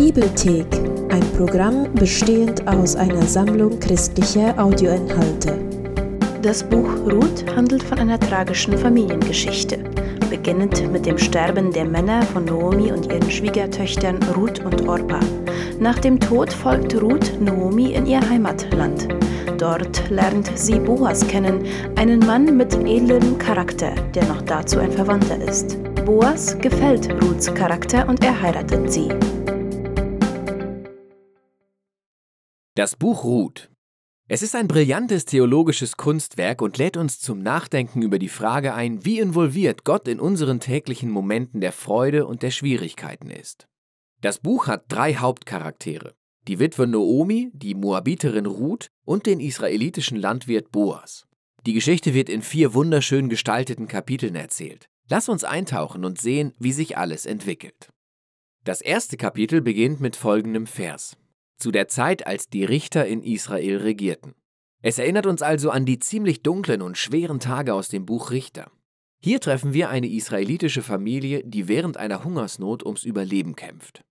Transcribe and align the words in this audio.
Bibelthek, 0.00 0.64
ein 1.10 1.20
Programm 1.36 1.92
bestehend 1.92 2.66
aus 2.66 2.96
einer 2.96 3.20
Sammlung 3.20 3.78
christlicher 3.80 4.58
Audioinhalte. 4.58 5.58
Das 6.40 6.64
Buch 6.64 6.88
Ruth 7.04 7.44
handelt 7.54 7.82
von 7.82 7.98
einer 7.98 8.18
tragischen 8.18 8.78
Familiengeschichte, 8.78 9.76
beginnend 10.30 10.90
mit 10.90 11.04
dem 11.04 11.18
Sterben 11.18 11.70
der 11.70 11.84
Männer 11.84 12.22
von 12.22 12.46
Naomi 12.46 12.90
und 12.90 13.12
ihren 13.12 13.30
Schwiegertöchtern 13.30 14.18
Ruth 14.34 14.64
und 14.64 14.88
Orpa. 14.88 15.20
Nach 15.78 15.98
dem 15.98 16.18
Tod 16.18 16.50
folgt 16.50 16.94
Ruth 17.02 17.38
Naomi 17.38 17.92
in 17.92 18.06
ihr 18.06 18.26
Heimatland. 18.26 19.06
Dort 19.58 20.08
lernt 20.08 20.50
sie 20.54 20.80
Boas 20.80 21.26
kennen, 21.28 21.62
einen 21.96 22.20
Mann 22.20 22.56
mit 22.56 22.74
edlem 22.74 23.36
Charakter, 23.36 23.92
der 24.14 24.24
noch 24.24 24.40
dazu 24.40 24.78
ein 24.78 24.92
Verwandter 24.92 25.36
ist. 25.42 25.76
Boas 26.06 26.56
gefällt 26.58 27.10
Ruths 27.22 27.52
Charakter 27.52 28.08
und 28.08 28.24
er 28.24 28.40
heiratet 28.40 28.90
sie. 28.90 29.10
Das 32.76 32.94
Buch 32.94 33.24
Ruth. 33.24 33.68
Es 34.28 34.42
ist 34.42 34.54
ein 34.54 34.68
brillantes 34.68 35.24
theologisches 35.24 35.96
Kunstwerk 35.96 36.62
und 36.62 36.78
lädt 36.78 36.96
uns 36.96 37.18
zum 37.18 37.40
Nachdenken 37.40 38.00
über 38.00 38.20
die 38.20 38.28
Frage 38.28 38.74
ein, 38.74 39.04
wie 39.04 39.18
involviert 39.18 39.82
Gott 39.82 40.06
in 40.06 40.20
unseren 40.20 40.60
täglichen 40.60 41.10
Momenten 41.10 41.60
der 41.60 41.72
Freude 41.72 42.28
und 42.28 42.42
der 42.42 42.52
Schwierigkeiten 42.52 43.28
ist. 43.28 43.66
Das 44.20 44.38
Buch 44.38 44.68
hat 44.68 44.84
drei 44.86 45.16
Hauptcharaktere. 45.16 46.14
Die 46.46 46.60
Witwe 46.60 46.86
Noomi, 46.86 47.50
die 47.54 47.74
Moabiterin 47.74 48.46
Ruth 48.46 48.86
und 49.04 49.26
den 49.26 49.40
israelitischen 49.40 50.16
Landwirt 50.16 50.70
Boas. 50.70 51.26
Die 51.66 51.72
Geschichte 51.72 52.14
wird 52.14 52.28
in 52.28 52.40
vier 52.40 52.72
wunderschön 52.72 53.28
gestalteten 53.28 53.88
Kapiteln 53.88 54.36
erzählt. 54.36 54.86
Lass 55.08 55.28
uns 55.28 55.42
eintauchen 55.42 56.04
und 56.04 56.20
sehen, 56.20 56.54
wie 56.60 56.72
sich 56.72 56.96
alles 56.96 57.26
entwickelt. 57.26 57.90
Das 58.62 58.80
erste 58.80 59.16
Kapitel 59.16 59.60
beginnt 59.60 60.00
mit 60.00 60.14
folgendem 60.14 60.68
Vers 60.68 61.16
zu 61.60 61.70
der 61.70 61.88
Zeit, 61.88 62.26
als 62.26 62.48
die 62.48 62.64
Richter 62.64 63.06
in 63.06 63.22
Israel 63.22 63.78
regierten. 63.78 64.34
Es 64.82 64.98
erinnert 64.98 65.26
uns 65.26 65.42
also 65.42 65.70
an 65.70 65.84
die 65.84 65.98
ziemlich 65.98 66.42
dunklen 66.42 66.82
und 66.82 66.96
schweren 66.96 67.38
Tage 67.38 67.74
aus 67.74 67.88
dem 67.88 68.06
Buch 68.06 68.30
Richter. 68.30 68.70
Hier 69.22 69.40
treffen 69.40 69.74
wir 69.74 69.90
eine 69.90 70.08
israelitische 70.08 70.82
Familie, 70.82 71.44
die 71.44 71.68
während 71.68 71.98
einer 71.98 72.24
Hungersnot 72.24 72.84
ums 72.84 73.04
Überleben 73.04 73.54
kämpft. 73.54 74.02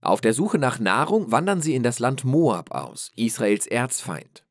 Auf 0.00 0.20
der 0.20 0.34
Suche 0.34 0.58
nach 0.58 0.80
Nahrung 0.80 1.30
wandern 1.30 1.60
sie 1.60 1.76
in 1.76 1.84
das 1.84 2.00
Land 2.00 2.24
Moab 2.24 2.72
aus, 2.72 3.12
Israels 3.14 3.68
Erzfeind. 3.68 4.44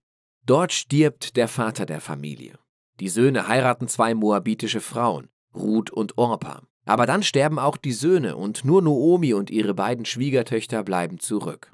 Dort 0.46 0.72
stirbt 0.72 1.36
der 1.36 1.50
Vater 1.50 1.86
der 1.86 2.00
Familie. 2.00 2.58
Die 3.02 3.10
Söhne 3.10 3.50
heiraten 3.50 3.90
zwei 3.90 4.14
moabitische 4.14 4.80
Frauen, 4.80 5.28
Ruth 5.54 5.92
und 5.92 6.18
Orpa. 6.18 6.62
Aber 6.86 7.06
dann 7.06 7.22
sterben 7.22 7.60
auch 7.60 7.78
die 7.78 7.92
Söhne 7.92 8.38
und 8.38 8.64
nur 8.64 8.82
Noomi 8.82 9.34
und 9.34 9.50
ihre 9.50 9.74
beiden 9.74 10.06
Schwiegertöchter 10.06 10.84
bleiben 10.84 11.20
zurück. 11.20 11.74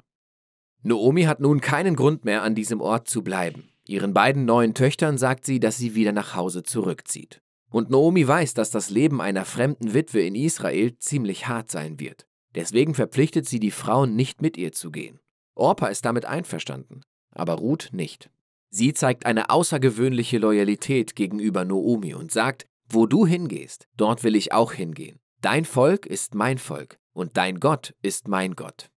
Noomi 0.88 1.24
hat 1.24 1.40
nun 1.40 1.60
keinen 1.60 1.96
Grund 1.96 2.24
mehr, 2.24 2.42
an 2.42 2.54
diesem 2.54 2.80
Ort 2.80 3.08
zu 3.08 3.22
bleiben. 3.22 3.68
Ihren 3.86 4.12
beiden 4.12 4.44
neuen 4.44 4.74
Töchtern 4.74 5.18
sagt 5.18 5.46
sie, 5.46 5.60
dass 5.60 5.76
sie 5.76 5.94
wieder 5.94 6.12
nach 6.12 6.34
Hause 6.34 6.62
zurückzieht. 6.62 7.40
Und 7.70 7.90
Noomi 7.90 8.26
weiß, 8.26 8.54
dass 8.54 8.70
das 8.70 8.90
Leben 8.90 9.20
einer 9.20 9.44
fremden 9.44 9.92
Witwe 9.94 10.20
in 10.20 10.34
Israel 10.34 10.96
ziemlich 10.98 11.46
hart 11.46 11.70
sein 11.70 12.00
wird. 12.00 12.26
Deswegen 12.54 12.94
verpflichtet 12.94 13.46
sie 13.46 13.60
die 13.60 13.70
Frauen, 13.70 14.16
nicht 14.16 14.40
mit 14.40 14.56
ihr 14.56 14.72
zu 14.72 14.90
gehen. 14.90 15.20
Orpa 15.54 15.88
ist 15.88 16.04
damit 16.04 16.24
einverstanden, 16.24 17.02
aber 17.32 17.54
Ruth 17.54 17.90
nicht. 17.92 18.30
Sie 18.70 18.94
zeigt 18.94 19.26
eine 19.26 19.50
außergewöhnliche 19.50 20.38
Loyalität 20.38 21.14
gegenüber 21.14 21.64
Noomi 21.64 22.14
und 22.14 22.32
sagt, 22.32 22.66
wo 22.88 23.06
du 23.06 23.26
hingehst, 23.26 23.86
dort 23.96 24.24
will 24.24 24.34
ich 24.34 24.52
auch 24.52 24.72
hingehen. 24.72 25.18
Dein 25.42 25.64
Volk 25.66 26.06
ist 26.06 26.34
mein 26.34 26.58
Volk 26.58 26.98
und 27.12 27.36
dein 27.36 27.60
Gott 27.60 27.94
ist 28.02 28.28
mein 28.28 28.56
Gott. 28.56 28.90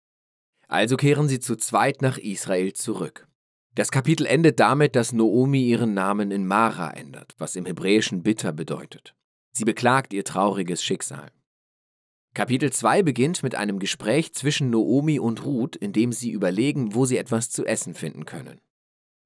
Also 0.72 0.95
kehren 0.95 1.27
sie 1.27 1.41
zu 1.41 1.58
zweit 1.58 2.02
nach 2.02 2.17
Israel 2.17 2.72
zurück. 2.72 3.27
Das 3.75 3.91
Kapitel 3.91 4.25
endet 4.25 4.61
damit, 4.61 4.95
dass 4.95 5.11
Noomi 5.11 5.66
ihren 5.66 5.94
Namen 5.94 6.31
in 6.31 6.47
Mara 6.47 6.92
ändert, 6.92 7.36
was 7.37 7.58
im 7.58 7.65
Hebräischen 7.65 8.23
bitter 8.23 8.54
bedeutet. 8.54 9.14
Sie 9.52 9.65
beklagt 9.65 10.14
ihr 10.14 10.23
trauriges 10.23 10.82
Schicksal. 10.82 11.30
Kapitel 12.33 12.71
2 12.71 13.04
beginnt 13.04 13.43
mit 13.43 13.54
einem 13.54 13.80
Gespräch 13.80 14.33
zwischen 14.33 14.70
Noomi 14.70 15.20
und 15.20 15.43
Ruth, 15.43 15.76
in 15.76 15.92
dem 15.92 16.14
sie 16.14 16.32
überlegen, 16.32 16.95
wo 16.95 17.05
sie 17.05 17.17
etwas 17.17 17.49
zu 17.49 17.65
essen 17.65 17.93
finden 17.93 18.23
können. 18.23 18.61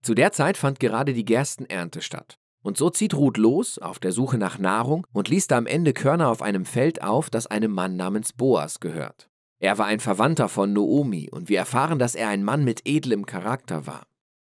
Zu 0.01 0.15
der 0.15 0.31
Zeit 0.31 0.57
fand 0.57 0.79
gerade 0.79 1.13
die 1.13 1.25
Gerstenernte 1.25 2.01
statt. 2.01 2.39
Und 2.63 2.77
so 2.77 2.89
zieht 2.89 3.13
Ruth 3.13 3.37
los 3.37 3.77
auf 3.77 3.99
der 3.99 4.11
Suche 4.11 4.39
nach 4.39 4.57
Nahrung 4.57 5.05
und 5.13 5.29
liest 5.29 5.53
am 5.53 5.67
Ende 5.67 5.93
Körner 5.93 6.29
auf 6.29 6.41
einem 6.41 6.65
Feld 6.65 7.03
auf, 7.03 7.29
das 7.29 7.45
einem 7.45 7.71
Mann 7.71 7.95
namens 7.97 8.33
Boas 8.33 8.79
gehört. 8.79 9.29
Er 9.59 9.77
war 9.77 9.85
ein 9.85 9.99
Verwandter 9.99 10.49
von 10.49 10.73
Noomi 10.73 11.29
und 11.31 11.49
wir 11.49 11.59
erfahren, 11.59 11.99
dass 11.99 12.15
er 12.15 12.29
ein 12.29 12.43
Mann 12.43 12.63
mit 12.63 12.81
edlem 12.85 13.25
Charakter 13.25 13.87
war. 13.87 14.05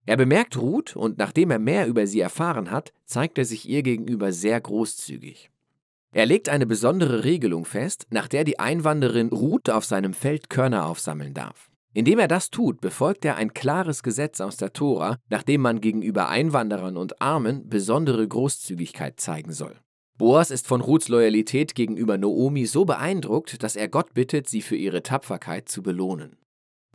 Er 0.06 0.17
bemerkt 0.17 0.57
Ruth 0.57 0.95
und 0.95 1.17
nachdem 1.17 1.51
er 1.51 1.59
mehr 1.59 1.88
über 1.88 2.07
sie 2.07 2.19
erfahren 2.19 2.72
hat, 2.72 2.91
zeigt 3.06 3.38
er 3.38 3.45
sich 3.45 3.69
ihr 3.69 3.84
gegenüber 3.84 4.31
sehr 4.31 4.59
großzügig. 4.59 5.51
Er 6.13 6.25
legt 6.25 6.50
eine 6.50 6.66
besondere 6.66 7.23
Regelung 7.23 7.66
fest, 7.66 8.07
nach 8.09 8.28
der 8.28 8.44
die 8.44 8.59
Einwanderin 8.59 9.29
Ruth 9.29 9.69
auf 9.69 9.85
seinem 9.85 10.13
Feld 10.13 10.50
Körner 10.50 10.85
aufsammeln 10.85 11.34
darf. 11.34 11.69
Indem 11.94 12.19
er 12.19 12.28
das 12.28 12.50
tut, 12.50 12.81
befolgt 12.81 13.25
er 13.25 13.35
ein 13.35 13.53
klares 13.53 14.01
Gesetz 14.01 14.41
aus 14.41 14.57
der 14.57 14.73
Tora, 14.73 15.17
nach 15.29 15.44
dem 15.44 15.61
man 15.61 15.81
gegenüber 15.81 16.29
Einwanderern 16.29 16.97
und 16.97 17.22
Armen 17.22 17.69
besondere 17.69 18.28
Großzügigkeit 18.28 19.19
zeigen 19.19 19.51
soll. 19.51 19.75
Boas 20.22 20.52
ist 20.52 20.68
von 20.68 20.82
Ruths 20.82 21.08
Loyalität 21.08 21.74
gegenüber 21.74 22.16
Noomi 22.16 22.68
so 22.68 22.86
beeindruckt, 22.86 23.64
dass 23.64 23.76
er 23.76 23.88
Gott 23.88 24.14
bittet, 24.14 24.48
sie 24.48 24.62
für 24.62 24.76
ihre 24.76 25.02
Tapferkeit 25.02 25.68
zu 25.68 25.82
belohnen. 25.82 26.38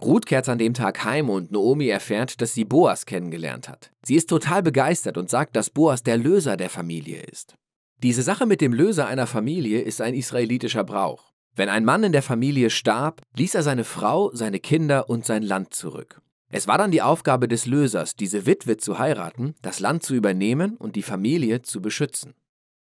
Ruth 0.01 0.27
kehrt 0.27 0.49
an 0.49 0.59
dem 0.59 0.75
Tag 0.75 1.05
heim 1.05 1.29
und 1.29 1.51
Noomi 1.51 1.89
erfährt, 1.89 2.41
dass 2.41 2.55
sie 2.55 2.65
Boas 2.65 3.05
kennengelernt 3.05 3.69
hat. 3.69 3.91
Sie 4.05 4.15
ist 4.15 4.31
total 4.31 4.63
begeistert 4.63 5.19
und 5.19 5.29
sagt, 5.29 5.57
dass 5.57 5.71
Boas 5.71 6.05
der 6.05 6.19
Löser 6.19 6.57
der 6.57 6.71
Familie 6.71 7.21
ist. 7.21 7.57
Diese 8.01 8.23
Sache 8.23 8.47
mit 8.47 8.61
dem 8.61 8.73
Löser 8.73 9.09
einer 9.09 9.27
Familie 9.27 9.81
ist 9.81 10.01
ein 10.01 10.15
israelitischer 10.15 10.85
Brauch. 10.85 11.33
Wenn 11.57 11.69
ein 11.69 11.85
Mann 11.85 12.05
in 12.05 12.13
der 12.13 12.23
Familie 12.23 12.71
starb, 12.71 13.23
ließ 13.37 13.57
er 13.57 13.65
seine 13.65 13.83
Frau, 13.83 14.31
seine 14.35 14.61
Kinder 14.61 15.11
und 15.11 15.27
sein 15.27 15.43
Land 15.43 15.75
zurück. 15.75 16.21
Es 16.49 16.69
war 16.69 16.79
dann 16.79 16.93
die 16.93 17.03
Aufgabe 17.03 17.49
des 17.49 17.67
Lösers, 17.67 18.15
diese 18.15 18.47
Witwe 18.47 18.77
zu 18.77 19.01
heiraten, 19.01 19.57
das 19.63 19.81
Land 19.81 20.05
zu 20.05 20.15
übernehmen 20.15 20.77
und 20.77 20.95
die 20.95 21.03
Familie 21.03 21.63
zu 21.63 21.83
beschützen. 21.83 22.35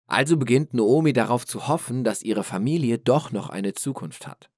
Also 0.07 0.37
beginnt 0.37 0.73
Noomi 0.75 1.13
darauf 1.13 1.47
zu 1.47 1.69
hoffen, 1.69 2.05
dass 2.05 2.23
ihre 2.23 2.45
Familie 2.45 2.99
doch 2.99 3.33
noch 3.33 3.49
eine 3.51 3.73
Zukunft 3.73 4.27
hat. 4.27 4.51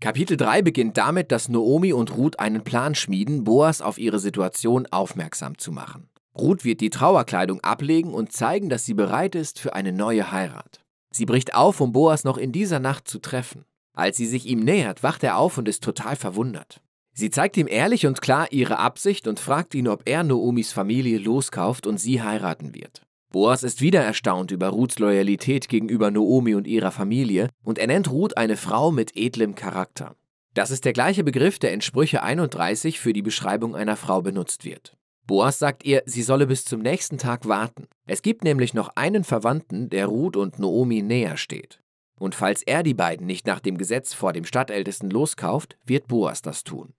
Kapitel 0.00 0.36
3 0.36 0.62
beginnt 0.62 0.96
damit, 0.96 1.32
dass 1.32 1.48
Noomi 1.48 1.92
und 1.92 2.16
Ruth 2.16 2.38
einen 2.38 2.62
Plan 2.62 2.94
schmieden, 2.94 3.42
Boas 3.42 3.82
auf 3.82 3.98
ihre 3.98 4.20
Situation 4.20 4.86
aufmerksam 4.90 5.58
zu 5.58 5.72
machen. 5.72 6.08
Ruth 6.36 6.64
wird 6.64 6.80
die 6.80 6.90
Trauerkleidung 6.90 7.60
ablegen 7.62 8.14
und 8.14 8.32
zeigen, 8.32 8.68
dass 8.68 8.84
sie 8.84 8.94
bereit 8.94 9.34
ist 9.34 9.58
für 9.58 9.74
eine 9.74 9.92
neue 9.92 10.30
Heirat. 10.30 10.84
Sie 11.10 11.26
bricht 11.26 11.54
auf, 11.54 11.80
um 11.80 11.90
Boas 11.90 12.22
noch 12.22 12.38
in 12.38 12.52
dieser 12.52 12.78
Nacht 12.78 13.08
zu 13.08 13.18
treffen. 13.18 13.64
Als 13.92 14.16
sie 14.16 14.26
sich 14.26 14.46
ihm 14.46 14.60
nähert, 14.60 15.02
wacht 15.02 15.24
er 15.24 15.36
auf 15.36 15.58
und 15.58 15.66
ist 15.66 15.82
total 15.82 16.14
verwundert. 16.14 16.80
Sie 17.12 17.30
zeigt 17.30 17.56
ihm 17.56 17.66
ehrlich 17.66 18.06
und 18.06 18.20
klar 18.20 18.52
ihre 18.52 18.78
Absicht 18.78 19.26
und 19.26 19.40
fragt 19.40 19.74
ihn, 19.74 19.88
ob 19.88 20.02
er 20.04 20.22
Noomis 20.22 20.70
Familie 20.70 21.18
loskauft 21.18 21.88
und 21.88 21.98
sie 21.98 22.22
heiraten 22.22 22.76
wird. 22.76 23.02
Boas 23.30 23.62
ist 23.62 23.82
wieder 23.82 24.00
erstaunt 24.00 24.50
über 24.52 24.68
Ruths 24.68 24.98
Loyalität 24.98 25.68
gegenüber 25.68 26.10
Noomi 26.10 26.54
und 26.54 26.66
ihrer 26.66 26.90
Familie 26.90 27.50
und 27.62 27.78
er 27.78 27.86
nennt 27.86 28.10
Ruth 28.10 28.38
eine 28.38 28.56
Frau 28.56 28.90
mit 28.90 29.16
edlem 29.16 29.54
Charakter. 29.54 30.16
Das 30.54 30.70
ist 30.70 30.86
der 30.86 30.94
gleiche 30.94 31.24
Begriff, 31.24 31.58
der 31.58 31.74
in 31.74 31.82
Sprüche 31.82 32.22
31 32.22 32.98
für 32.98 33.12
die 33.12 33.20
Beschreibung 33.20 33.76
einer 33.76 33.96
Frau 33.96 34.22
benutzt 34.22 34.64
wird. 34.64 34.96
Boas 35.26 35.58
sagt 35.58 35.84
ihr, 35.84 36.02
sie 36.06 36.22
solle 36.22 36.46
bis 36.46 36.64
zum 36.64 36.80
nächsten 36.80 37.18
Tag 37.18 37.46
warten. 37.46 37.86
Es 38.06 38.22
gibt 38.22 38.44
nämlich 38.44 38.72
noch 38.72 38.88
einen 38.94 39.24
Verwandten, 39.24 39.90
der 39.90 40.06
Ruth 40.06 40.38
und 40.38 40.58
Noomi 40.58 41.02
näher 41.02 41.36
steht. 41.36 41.82
Und 42.18 42.34
falls 42.34 42.62
er 42.62 42.82
die 42.82 42.94
beiden 42.94 43.26
nicht 43.26 43.46
nach 43.46 43.60
dem 43.60 43.76
Gesetz 43.76 44.14
vor 44.14 44.32
dem 44.32 44.44
Stadtältesten 44.44 45.10
loskauft, 45.10 45.76
wird 45.84 46.08
Boas 46.08 46.40
das 46.40 46.64
tun. 46.64 46.94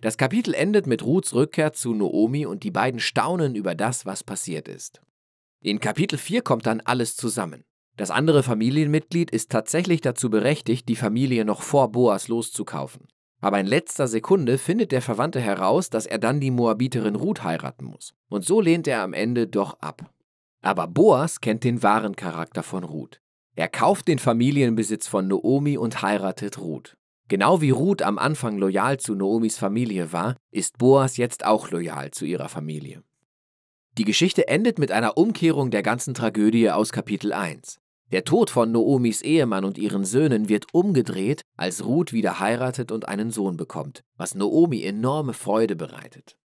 Das 0.00 0.16
Kapitel 0.16 0.54
endet 0.54 0.86
mit 0.86 1.04
Ruths 1.04 1.34
Rückkehr 1.34 1.74
zu 1.74 1.92
Noomi 1.92 2.46
und 2.46 2.62
die 2.62 2.70
beiden 2.70 2.98
staunen 2.98 3.54
über 3.54 3.74
das, 3.74 4.06
was 4.06 4.24
passiert 4.24 4.68
ist. 4.68 5.02
In 5.66 5.80
Kapitel 5.80 6.16
4 6.16 6.42
kommt 6.42 6.64
dann 6.66 6.80
alles 6.80 7.16
zusammen. 7.16 7.64
Das 7.96 8.12
andere 8.12 8.44
Familienmitglied 8.44 9.32
ist 9.32 9.50
tatsächlich 9.50 10.00
dazu 10.00 10.30
berechtigt, 10.30 10.88
die 10.88 10.94
Familie 10.94 11.44
noch 11.44 11.60
vor 11.60 11.90
Boas 11.90 12.28
loszukaufen. 12.28 13.08
Aber 13.40 13.58
in 13.58 13.66
letzter 13.66 14.06
Sekunde 14.06 14.58
findet 14.58 14.92
der 14.92 15.02
Verwandte 15.02 15.40
heraus, 15.40 15.90
dass 15.90 16.06
er 16.06 16.18
dann 16.18 16.38
die 16.38 16.52
Moabiterin 16.52 17.16
Ruth 17.16 17.42
heiraten 17.42 17.86
muss. 17.86 18.14
Und 18.28 18.44
so 18.44 18.60
lehnt 18.60 18.86
er 18.86 19.02
am 19.02 19.12
Ende 19.12 19.48
doch 19.48 19.80
ab. 19.80 20.08
Aber 20.62 20.86
Boas 20.86 21.40
kennt 21.40 21.64
den 21.64 21.82
wahren 21.82 22.14
Charakter 22.14 22.62
von 22.62 22.84
Ruth. 22.84 23.20
Er 23.56 23.66
kauft 23.66 24.06
den 24.06 24.20
Familienbesitz 24.20 25.08
von 25.08 25.26
Noomi 25.26 25.78
und 25.78 26.00
heiratet 26.00 26.58
Ruth. 26.58 26.96
Genau 27.26 27.60
wie 27.60 27.70
Ruth 27.70 28.02
am 28.02 28.18
Anfang 28.18 28.56
loyal 28.58 29.00
zu 29.00 29.16
Noomis 29.16 29.58
Familie 29.58 30.12
war, 30.12 30.36
ist 30.52 30.78
Boas 30.78 31.16
jetzt 31.16 31.44
auch 31.44 31.72
loyal 31.72 32.12
zu 32.12 32.24
ihrer 32.24 32.48
Familie. 32.48 33.02
Die 33.98 34.04
Geschichte 34.04 34.46
endet 34.46 34.78
mit 34.78 34.92
einer 34.92 35.16
Umkehrung 35.16 35.70
der 35.70 35.82
ganzen 35.82 36.12
Tragödie 36.12 36.70
aus 36.70 36.92
Kapitel 36.92 37.32
1. 37.32 37.78
Der 38.12 38.24
Tod 38.24 38.50
von 38.50 38.70
Noomis 38.70 39.22
Ehemann 39.22 39.64
und 39.64 39.78
ihren 39.78 40.04
Söhnen 40.04 40.50
wird 40.50 40.66
umgedreht, 40.74 41.40
als 41.56 41.82
Ruth 41.82 42.12
wieder 42.12 42.38
heiratet 42.38 42.92
und 42.92 43.08
einen 43.08 43.30
Sohn 43.30 43.56
bekommt, 43.56 44.02
was 44.18 44.34
Noomi 44.34 44.82
enorme 44.82 45.32
Freude 45.32 45.76
bereitet. 45.76 46.36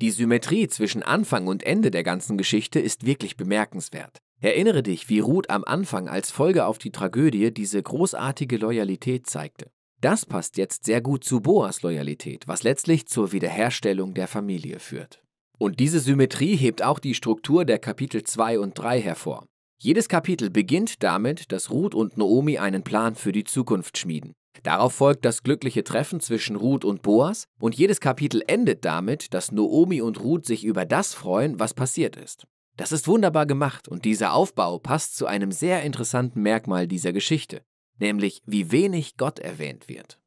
Die 0.00 0.10
Symmetrie 0.10 0.66
zwischen 0.66 1.04
Anfang 1.04 1.46
und 1.46 1.62
Ende 1.62 1.92
der 1.92 2.02
ganzen 2.02 2.36
Geschichte 2.36 2.80
ist 2.80 3.06
wirklich 3.06 3.36
bemerkenswert. 3.36 4.18
Erinnere 4.40 4.82
dich, 4.82 5.08
wie 5.08 5.20
Ruth 5.20 5.48
am 5.48 5.62
Anfang 5.62 6.08
als 6.08 6.32
Folge 6.32 6.66
auf 6.66 6.78
die 6.78 6.90
Tragödie 6.90 7.54
diese 7.54 7.80
großartige 7.80 8.56
Loyalität 8.56 9.28
zeigte. 9.28 9.70
Das 10.00 10.26
passt 10.26 10.56
jetzt 10.56 10.84
sehr 10.84 11.00
gut 11.00 11.22
zu 11.22 11.40
Boas 11.40 11.82
Loyalität, 11.82 12.48
was 12.48 12.64
letztlich 12.64 13.06
zur 13.06 13.30
Wiederherstellung 13.30 14.12
der 14.12 14.26
Familie 14.26 14.80
führt. 14.80 15.22
Und 15.58 15.80
diese 15.80 16.00
Symmetrie 16.00 16.56
hebt 16.56 16.82
auch 16.82 16.98
die 16.98 17.14
Struktur 17.14 17.64
der 17.64 17.78
Kapitel 17.78 18.22
2 18.22 18.58
und 18.58 18.74
3 18.74 19.00
hervor. 19.00 19.46
Jedes 19.78 20.08
Kapitel 20.08 20.50
beginnt 20.50 21.02
damit, 21.02 21.52
dass 21.52 21.70
Ruth 21.70 21.94
und 21.94 22.16
Naomi 22.16 22.58
einen 22.58 22.82
Plan 22.82 23.14
für 23.14 23.32
die 23.32 23.44
Zukunft 23.44 23.98
schmieden. 23.98 24.32
Darauf 24.62 24.94
folgt 24.94 25.24
das 25.24 25.42
glückliche 25.42 25.84
Treffen 25.84 26.20
zwischen 26.20 26.56
Ruth 26.56 26.84
und 26.84 27.02
Boas 27.02 27.44
und 27.60 27.74
jedes 27.74 28.00
Kapitel 28.00 28.42
endet 28.46 28.84
damit, 28.84 29.34
dass 29.34 29.52
Naomi 29.52 30.00
und 30.00 30.20
Ruth 30.20 30.46
sich 30.46 30.64
über 30.64 30.84
das 30.84 31.14
freuen, 31.14 31.60
was 31.60 31.74
passiert 31.74 32.16
ist. 32.16 32.46
Das 32.76 32.92
ist 32.92 33.08
wunderbar 33.08 33.46
gemacht 33.46 33.88
und 33.88 34.04
dieser 34.04 34.34
Aufbau 34.34 34.78
passt 34.78 35.16
zu 35.16 35.26
einem 35.26 35.52
sehr 35.52 35.82
interessanten 35.82 36.42
Merkmal 36.42 36.86
dieser 36.86 37.12
Geschichte, 37.12 37.62
nämlich 37.98 38.42
wie 38.46 38.70
wenig 38.70 39.16
Gott 39.16 39.38
erwähnt 39.38 39.88
wird. 39.88 40.18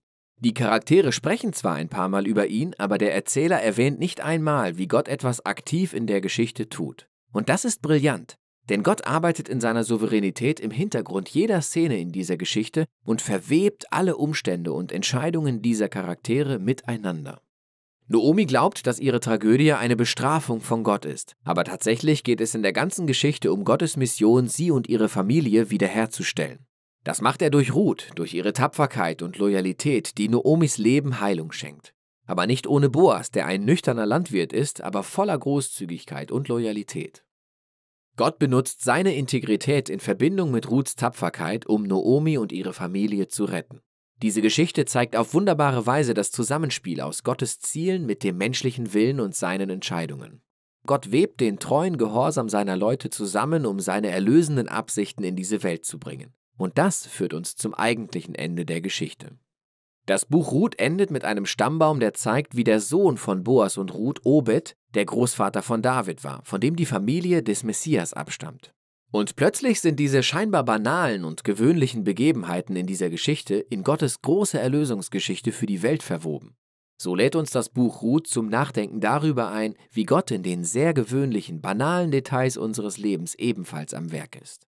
Die 0.41 0.53
Charaktere 0.53 1.12
sprechen 1.12 1.51
zwar 1.51 1.75
ein 1.75 1.89
paar 1.89 2.07
Mal 2.07 2.25
über 2.25 2.47
ihn, 2.47 2.74
aber 2.77 2.97
der 2.97 3.13
Erzähler 3.13 3.62
erwähnt 3.62 4.00
nicht 4.00 4.21
einmal, 4.21 4.77
wie 4.77 4.88
Gott 4.88 5.09
etwas 5.09 5.45
aktiv 5.45 5.94
in 5.94 6.07
der 6.07 6.21
Geschichte 6.21 6.69
tut. 6.69 7.09
Und 7.33 7.50
das 7.50 7.65
ist 7.65 7.81
brillant, 7.81 8.38
denn 8.69 8.83
Gott 8.83 9.06
arbeitet 9.06 9.50
in 9.50 9.59
seiner 9.59 9.83
Souveränität 9.83 10.62
im 10.62 10.71
Hintergrund 10.71 11.27
jeder 11.27 11.62
Szene 11.62 12.00
in 12.00 12.13
dieser 12.13 12.38
Geschichte 12.38 12.86
und 13.03 13.21
verwebt 13.21 13.91
alle 13.91 14.15
Umstände 14.15 14.71
und 14.71 14.94
Entscheidungen 14.94 15.62
dieser 15.62 15.89
Charaktere 15.89 16.57
miteinander. 16.57 17.42
Noomi 18.07 18.45
glaubt, 18.45 18.88
dass 18.88 19.00
ihre 19.00 19.19
Tragödie 19.19 19.74
eine 19.74 19.97
Bestrafung 19.97 20.62
von 20.62 20.83
Gott 20.83 21.06
ist, 21.06 21.35
aber 21.44 21.65
tatsächlich 21.65 22.24
geht 22.24 22.39
es 22.39 22.56
in 22.56 22.63
der 22.63 22.74
ganzen 22.74 23.07
Geschichte 23.07 23.51
um 23.51 23.65
Gottes 23.65 23.97
Mission, 23.97 24.47
sie 24.47 24.71
und 24.71 24.88
ihre 24.88 25.09
Familie 25.09 25.69
wiederherzustellen. 25.69 26.65
Das 27.03 27.21
macht 27.21 27.41
er 27.41 27.49
durch 27.49 27.73
Ruth, 27.73 28.09
durch 28.15 28.33
ihre 28.33 28.53
Tapferkeit 28.53 29.21
und 29.21 29.37
Loyalität, 29.37 30.17
die 30.17 30.29
Noomis 30.29 30.77
Leben 30.77 31.21
Heilung 31.21 31.51
schenkt. 31.51 31.93
Aber 32.25 32.45
nicht 32.45 32.67
ohne 32.67 32.89
Boas, 32.89 33.31
der 33.31 33.45
ein 33.45 33.65
nüchterner 33.65 34.05
Landwirt 34.05 34.53
ist, 34.53 34.81
aber 34.81 35.03
voller 35.03 35.37
Großzügigkeit 35.37 36.31
und 36.31 36.47
Loyalität. 36.47 37.23
Gott 38.17 38.37
benutzt 38.37 38.83
seine 38.83 39.15
Integrität 39.15 39.89
in 39.89 40.01
Verbindung 40.01 40.51
mit 40.51 40.69
Ruths 40.69 40.95
Tapferkeit, 40.95 41.65
um 41.65 41.83
Noomi 41.83 42.37
und 42.37 42.51
ihre 42.51 42.73
Familie 42.73 43.29
zu 43.29 43.45
retten. 43.45 43.81
Diese 44.21 44.41
Geschichte 44.41 44.83
zeigt 44.83 45.15
auf 45.15 45.33
wunderbare 45.33 45.85
Weise 45.85 46.13
das 46.13 46.29
Zusammenspiel 46.29 46.99
aus 46.99 47.23
Gottes 47.23 47.59
Zielen 47.59 48.05
mit 48.05 48.23
dem 48.23 48.37
menschlichen 48.37 48.93
Willen 48.93 49.21
und 49.21 49.33
seinen 49.33 49.69
Entscheidungen. 49.69 50.41
Gott 50.85 51.13
webt 51.13 51.39
den 51.39 51.59
treuen 51.59 51.97
Gehorsam 51.97 52.49
seiner 52.49 52.75
Leute 52.75 53.09
zusammen, 53.09 53.65
um 53.65 53.79
seine 53.79 54.09
erlösenden 54.09 54.67
Absichten 54.67 55.23
in 55.23 55.37
diese 55.37 55.63
Welt 55.63 55.85
zu 55.85 55.99
bringen. 55.99 56.33
Und 56.59 56.77
das 56.77 57.07
führt 57.07 57.33
uns 57.33 57.56
zum 57.56 57.73
eigentlichen 57.73 58.35
Ende 58.35 58.65
der 58.65 58.81
Geschichte. 58.81 59.31
Das 60.06 60.25
Buch 60.25 60.51
Ruth 60.51 60.77
endet 60.77 61.09
mit 61.09 61.23
einem 61.23 61.45
Stammbaum, 61.45 62.01
der 62.01 62.13
zeigt, 62.13 62.57
wie 62.57 62.65
der 62.65 62.81
Sohn 62.81 63.15
von 63.15 63.44
Boas 63.45 63.77
und 63.77 63.94
Ruth, 63.94 64.25
Obed, 64.25 64.75
der 64.94 65.06
Großvater 65.06 65.61
von 65.61 65.81
David 65.81 66.23
war, 66.25 66.41
von 66.44 66.59
dem 66.59 66.75
die 66.75 66.85
Familie 66.85 67.44
des 67.44 67.63
Messias 67.63 68.13
abstammt. 68.13 68.73
Und 69.09 69.38
plötzlich 69.38 69.79
sind 69.79 70.00
diese 70.01 70.21
scheinbar 70.21 70.65
banalen 70.65 71.23
und 71.23 71.45
gewöhnlichen 71.45 72.03
Begebenheiten 72.03 72.75
in 72.75 72.88
dieser 72.88 73.09
Geschichte 73.09 73.56
in 73.56 73.83
Gottes 73.83 74.21
große 74.21 74.59
Erlösungsgeschichte 74.59 75.53
für 75.53 75.65
die 75.65 75.81
Welt 75.81 76.03
verwoben. 76.03 76.57
So 77.01 77.15
lädt 77.15 77.38
uns 77.38 77.51
das 77.51 77.69
Buch 77.69 78.01
Ruth 78.01 78.27
zum 78.27 78.50
Nachdenken 78.50 79.00
darüber 79.00 79.50
ein, 79.50 79.75
wie 79.91 80.03
Gott 80.03 80.29
in 80.29 80.44
den 80.44 80.65
sehr 80.65 80.94
gewöhnlichen, 80.94 81.61
banalen 81.61 82.11
Details 82.11 82.57
unseres 82.57 82.97
Lebens 82.97 83.35
ebenfalls 83.35 83.94
am 83.94 84.11
Werk 84.11 84.35
ist. 84.35 84.69